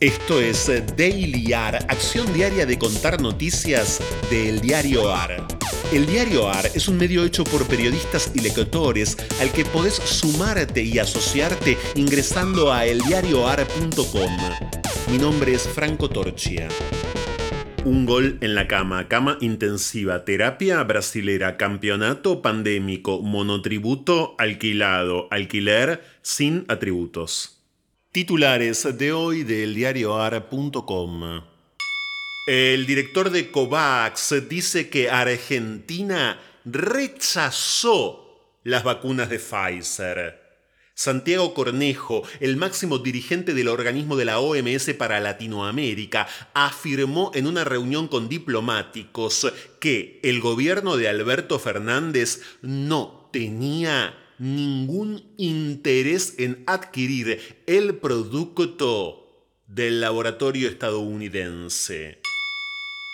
[0.00, 5.46] Esto es Daily AR, acción diaria de contar noticias del diario AR.
[5.92, 10.82] El diario AR es un medio hecho por periodistas y lectores al que podés sumarte
[10.82, 14.36] y asociarte ingresando a eldiarioar.com.
[15.12, 16.68] Mi nombre es Franco Torchia.
[17.84, 26.64] Un gol en la cama, cama intensiva, terapia brasilera, campeonato pandémico, monotributo, alquilado, alquiler sin
[26.66, 27.63] atributos.
[28.14, 31.42] Titulares de hoy del diarioar.com.
[32.46, 40.40] El director de COVAX dice que Argentina rechazó las vacunas de Pfizer.
[40.94, 47.64] Santiago Cornejo, el máximo dirigente del organismo de la OMS para Latinoamérica, afirmó en una
[47.64, 57.62] reunión con diplomáticos que el gobierno de Alberto Fernández no tenía ningún interés en adquirir
[57.66, 59.20] el producto
[59.66, 62.22] del laboratorio estadounidense.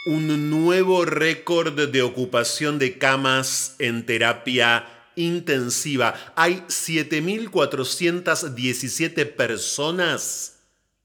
[0.06, 6.14] Un nuevo récord de ocupación de camas en terapia intensiva.
[6.36, 10.60] Hay 7.417 personas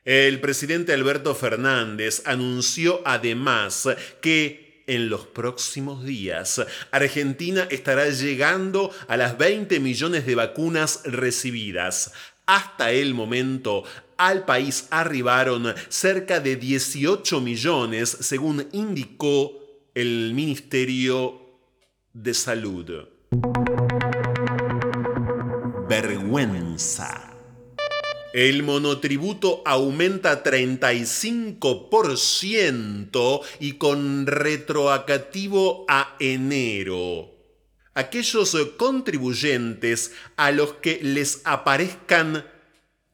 [0.06, 3.89] El presidente Alberto Fernández anunció además
[4.22, 12.14] que en los próximos días Argentina estará llegando a las 20 millones de vacunas recibidas.
[12.48, 13.84] Hasta el momento
[14.16, 19.52] al país arribaron cerca de 18 millones, según indicó
[19.94, 21.41] el Ministerio
[22.13, 22.90] de Salud.
[25.90, 27.34] Vergüenza.
[28.34, 37.37] El monotributo aumenta 35% y con retroactivo a enero.
[37.97, 42.46] Aquellos contribuyentes a los que les aparezcan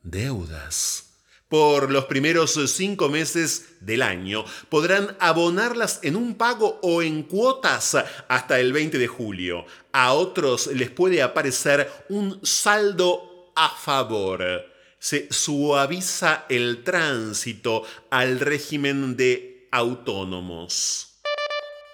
[0.01, 1.13] deudas
[1.47, 4.43] por los primeros cinco meses del año.
[4.67, 7.95] Podrán abonarlas en un pago o en cuotas
[8.27, 9.65] hasta el 20 de julio.
[9.93, 14.65] A otros les puede aparecer un saldo a favor.
[14.99, 21.12] Se suaviza el tránsito al régimen de autónomos.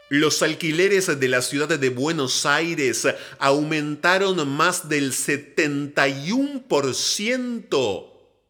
[0.10, 8.06] Los alquileres de la ciudad de Buenos Aires aumentaron más del 71%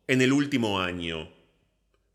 [0.07, 1.29] en el último año.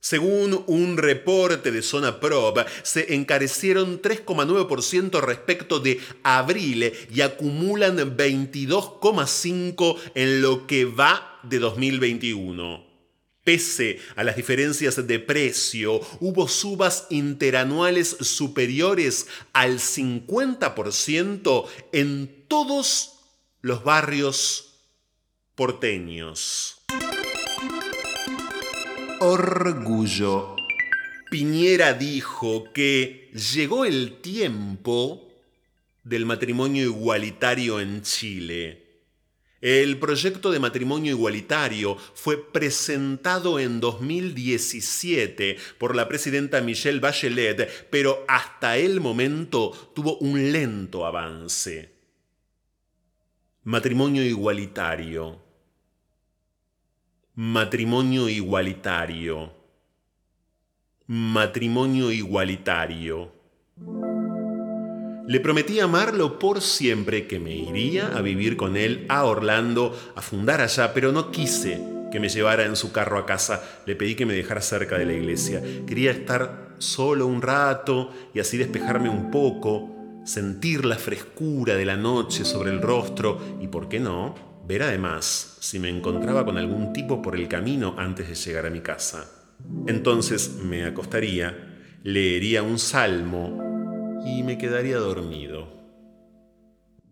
[0.01, 9.99] Según un reporte de Zona Prob, se encarecieron 3,9% respecto de abril y acumulan 22,5%
[10.15, 12.94] en lo que va de 2021.
[13.45, 23.21] Pese a las diferencias de precio, hubo subas interanuales superiores al 50% en todos
[23.61, 24.81] los barrios
[25.55, 26.81] porteños.
[29.21, 30.57] Orgullo.
[31.31, 35.29] Piñera dijo que llegó el tiempo
[36.03, 38.84] del matrimonio igualitario en Chile.
[39.65, 48.27] El proyecto de matrimonio igualitario fue presentado en 2017 por la presidenta Michelle Bachelet, pero
[48.29, 51.95] hasta el momento tuvo un lento avance.
[53.63, 55.41] Matrimonio igualitario.
[57.35, 59.51] Matrimonio igualitario.
[61.07, 63.33] Matrimonio igualitario.
[65.27, 70.21] Le prometí amarlo por siempre, que me iría a vivir con él a Orlando, a
[70.21, 71.83] fundar allá, pero no quise
[72.13, 73.63] que me llevara en su carro a casa.
[73.87, 75.63] Le pedí que me dejara cerca de la iglesia.
[75.87, 81.97] Quería estar solo un rato y así despejarme un poco, sentir la frescura de la
[81.97, 84.35] noche sobre el rostro y, ¿por qué no?,
[84.67, 88.71] ver además si me encontraba con algún tipo por el camino antes de llegar a
[88.71, 89.31] mi casa.
[89.87, 93.74] Entonces me acostaría, leería un salmo
[94.25, 95.69] y me quedaría dormido.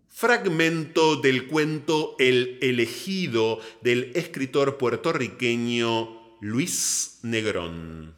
[0.09, 8.15] Fragmento del cuento El elegido del escritor puertorriqueño Luis Negrón.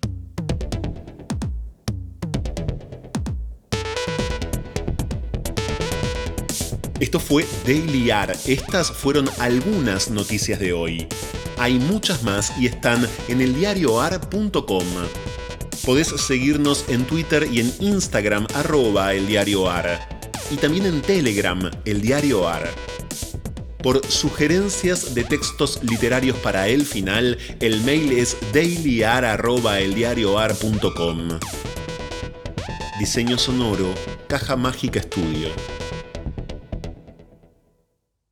[6.99, 8.31] Esto fue Daily AR.
[8.45, 11.07] Estas fueron algunas noticias de hoy.
[11.57, 14.85] Hay muchas más y están en eldiarioar.com.
[15.85, 20.09] Podés seguirnos en Twitter y en Instagram arroba eldiarioar.
[20.49, 22.67] Y también en Telegram, el diario AR.
[23.83, 31.39] Por sugerencias de textos literarios para el final, el mail es dailyar.eldiarioar.com.
[32.97, 33.93] Diseño sonoro,
[34.27, 35.49] Caja Mágica Estudio.